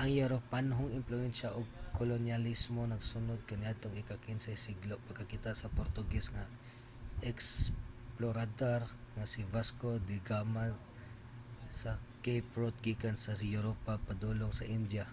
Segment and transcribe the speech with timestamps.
[0.00, 1.66] ang europanhong impluwensya ug
[1.98, 6.44] kolonyalismo nagsunod kaniadtong ika-15 siglo pagkakita sa portuges nga
[7.30, 8.80] eksplorador
[9.14, 10.64] nga si vasco da gama
[11.80, 11.92] sa
[12.24, 15.04] cape route gikan sa europa padulong sa india